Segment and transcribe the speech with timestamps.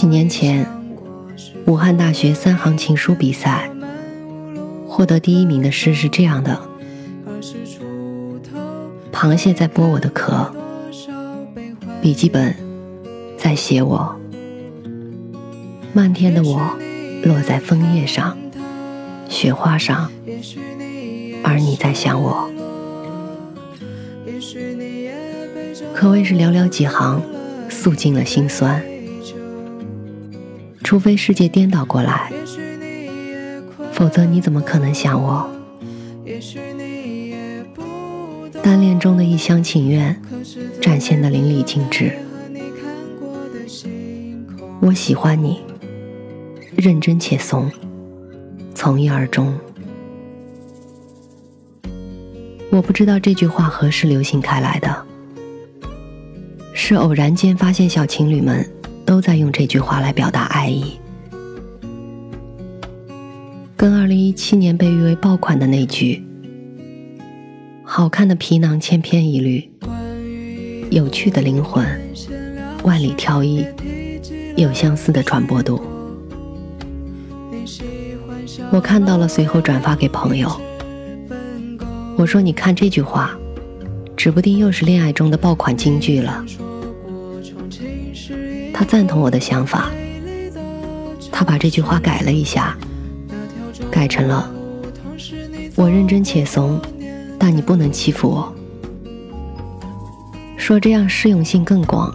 [0.00, 0.66] 几年前，
[1.66, 3.70] 武汉大学三行情书比赛。
[4.88, 6.58] 获得第一名的诗是这样的：
[9.12, 10.50] 螃蟹在剥我的壳，
[12.00, 12.56] 笔记本
[13.36, 14.16] 在写我，
[15.92, 16.58] 漫天的我
[17.22, 18.38] 落在枫叶上、
[19.28, 20.10] 雪花上，
[21.44, 22.50] 而你在想我，
[25.92, 27.20] 可谓是寥寥几行，
[27.68, 28.82] 诉尽了心酸。
[30.90, 32.32] 除非世界颠倒过来。
[33.92, 35.48] 否则你怎么可能想我？
[38.60, 40.20] 单恋中的一厢情愿，
[40.82, 42.12] 展现的淋漓尽致。
[44.80, 45.60] 我喜欢你，
[46.74, 47.70] 认真且怂，
[48.74, 49.56] 从一而终。
[52.72, 55.06] 我不知道这句话何时流行开来的，
[56.74, 58.68] 是偶然间发现小情侣们
[59.10, 60.92] 都在用这句话来表达爱意。
[63.76, 66.24] 跟二零一七年被誉为爆款的那句
[67.82, 69.68] “好看的皮囊千篇一律，
[70.92, 71.84] 有趣的灵魂
[72.84, 73.66] 万里挑一”
[74.56, 75.82] 有相似的传播度。
[78.70, 80.48] 我看到了，随后转发给朋友。
[82.16, 83.36] 我说：“你看这句话，
[84.16, 86.46] 指不定又是恋爱中的爆款金句了。”
[88.80, 89.90] 他赞同我的想法，
[91.30, 92.74] 他把这句话改了一下。
[93.90, 94.50] 改成了，
[95.74, 96.80] 我认真且怂，
[97.38, 98.54] 但你不能欺负我。
[100.56, 102.10] 说这样适用性更广，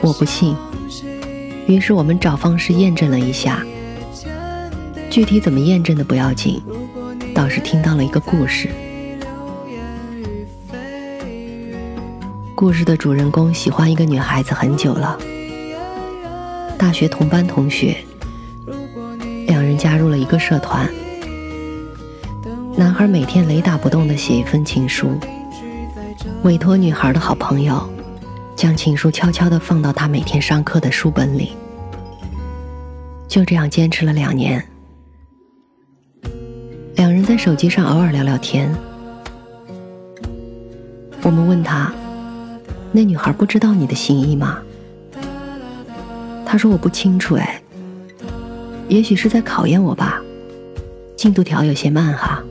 [0.00, 0.56] 我不信。
[1.68, 3.64] 于是我们找方式验证了一下，
[5.08, 6.60] 具体怎么验证的不要紧，
[7.32, 8.68] 倒是听到了一个故事。
[12.62, 15.18] 故事的主人公喜欢一个女孩子很久了，
[16.78, 17.96] 大学同班同学。
[19.48, 20.88] 两人加入了一个社团。
[22.76, 25.18] 男孩每天雷打不动的写一封情书，
[26.44, 27.84] 委托女孩的好朋友
[28.54, 31.56] 将情书悄悄的放到他每天上课的书本里。
[33.26, 34.64] 就这样坚持了两年。
[36.94, 38.72] 两人在手机上偶尔聊聊天。
[41.22, 41.92] 我们问他
[42.92, 44.58] ：“那女孩不知道你的心意吗？”
[46.46, 47.58] 他说：“我不清楚。”哎。
[48.88, 50.20] 也许是在考验我吧，
[51.16, 52.44] 进度条有些慢哈。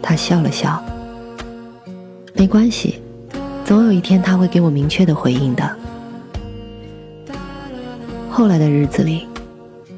[0.00, 0.82] 他笑了笑，
[2.32, 3.02] 没关系，
[3.66, 5.76] 总有一天他会给我明确的回应的。
[8.30, 9.26] 后来的日子里，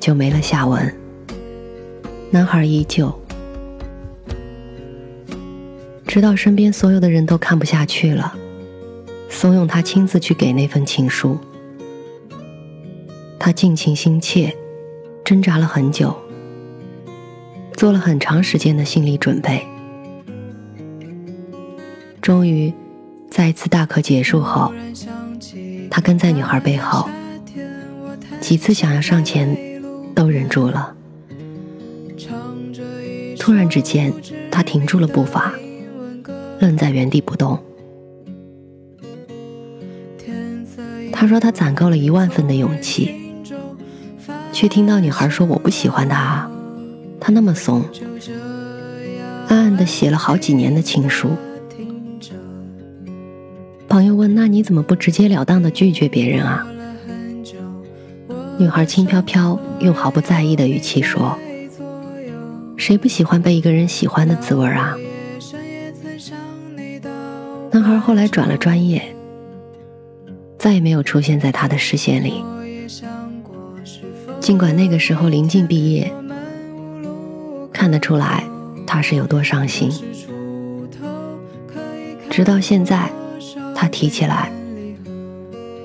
[0.00, 0.92] 就没了下文。
[2.30, 3.12] 男孩依旧，
[6.06, 8.34] 直到身边所有的人都看不下去了，
[9.40, 11.38] 怂恿他亲自去给那份情书。
[13.38, 14.52] 他尽情心切。
[15.24, 16.16] 挣扎了很久，
[17.74, 19.62] 做了很长时间的心理准备，
[22.22, 22.72] 终于，
[23.30, 24.72] 在一次大课结束后，
[25.90, 27.06] 他跟在女孩背后，
[28.40, 29.54] 几次想要上前，
[30.14, 30.94] 都忍住了。
[33.38, 34.10] 突然之间，
[34.50, 35.52] 他停住了步伐，
[36.58, 37.62] 愣在原地不动。
[41.18, 43.12] 他说他攒够了一万分的勇气。
[44.52, 46.48] 却听到女孩说：“我不喜欢他，
[47.18, 47.82] 他那么怂。”
[49.50, 51.30] 暗暗的写了好几年的情书。
[53.88, 56.64] 朋友问：“那你怎么不直截了当的拒绝别人啊？”
[58.56, 61.36] 女孩轻飘飘用毫不在意的语气说
[62.78, 64.94] ：“谁不喜欢被一个人喜欢的滋味啊？”
[67.72, 69.16] 男孩后来转了专业，
[70.58, 72.42] 再也没有出现在他的视线里。
[74.40, 76.12] 尽管那个时候临近毕业，
[77.72, 78.44] 看得出来
[78.86, 79.90] 他是有多伤心。
[82.30, 83.10] 直到现在，
[83.74, 84.52] 他提起来，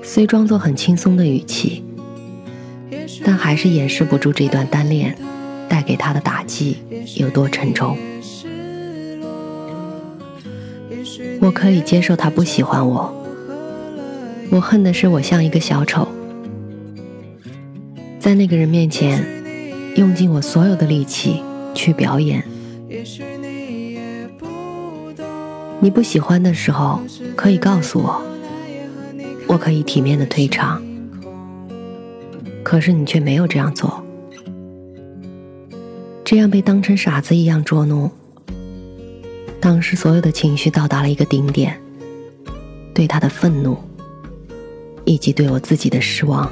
[0.02, 1.84] 虽装作很轻松的语气，
[3.24, 5.16] 但还是掩饰不住这段单恋
[5.68, 6.78] 带给他的打击
[7.16, 7.96] 有多沉重。
[11.40, 13.23] 我可以接受他不喜欢我，
[14.54, 16.06] 我恨的是我像一个小丑。
[18.20, 19.26] 在那个人面前，
[19.96, 21.42] 用尽我所有的力气
[21.74, 22.44] 去表演。
[25.80, 27.00] 你不喜欢的时候，
[27.34, 28.22] 可以告诉我，
[29.48, 30.80] 我可以体面的退场。
[32.62, 34.04] 可是你却没有这样做，
[36.24, 38.08] 这样被当成傻子一样捉弄。
[39.60, 41.76] 当时所有的情绪到达了一个顶点，
[42.94, 43.76] 对他的愤怒，
[45.04, 46.50] 以及对我自己的失望。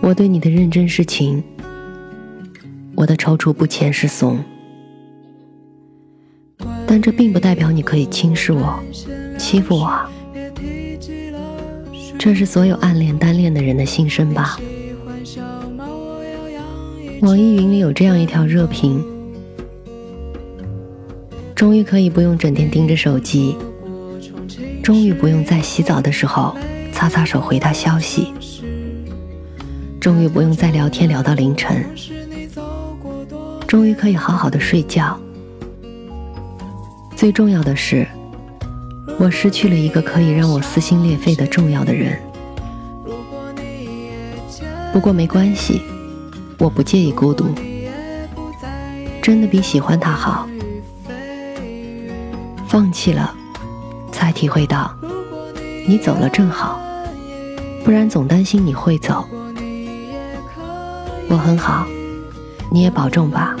[0.00, 1.42] 我对你的认真是情，
[2.94, 4.42] 我的踌躇不前是怂，
[6.86, 8.78] 但这并不代表你可以轻视我、
[9.38, 10.08] 欺负我。
[12.18, 14.58] 这是所有暗恋单恋的人的心声吧？
[17.20, 19.04] 网易云里有这样一条热评：
[21.54, 23.56] 终于可以不用整天盯着手机，
[24.88, 26.56] 终于不用在洗澡的时候
[26.94, 28.32] 擦擦手回他消息。
[30.00, 31.84] 终于不用再聊天聊到凌晨，
[33.66, 35.20] 终于可以好好的睡觉。
[37.14, 38.08] 最重要的是，
[39.18, 42.18] 我失去了一个可以让我撕心裂肺的重要的人。
[44.90, 45.82] 不过没关系，
[46.56, 47.44] 我不介意孤独，
[49.20, 50.48] 真的比喜欢他好。
[52.66, 53.34] 放弃了，
[54.18, 54.92] 才体会到，
[55.86, 56.80] 你走了正好，
[57.84, 59.24] 不然总担心你会走。
[61.28, 61.86] 我很好，
[62.68, 63.54] 你也保重吧。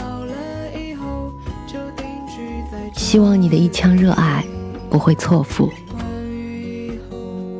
[2.92, 4.44] 希望你的一腔热爱
[4.90, 5.70] 不会错付，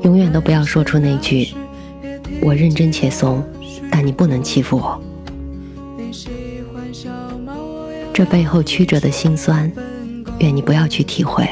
[0.03, 1.55] 永远都不要说出那句
[2.43, 3.45] “我认真且怂，
[3.93, 5.00] 但你不能欺负我”。
[8.12, 9.71] 这背后曲折的心酸，
[10.41, 11.49] 愿你不要去体会。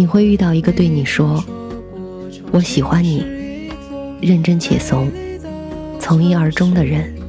[0.00, 1.44] 你会遇到一个对你说
[2.52, 3.22] “我喜欢你，
[4.22, 5.12] 认真且怂”。
[6.00, 7.19] 从一而终的人。